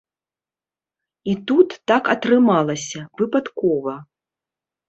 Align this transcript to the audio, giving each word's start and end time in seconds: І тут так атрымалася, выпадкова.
І 1.33 1.35
тут 1.51 1.69
так 1.91 2.03
атрымалася, 2.15 2.99
выпадкова. 3.23 3.93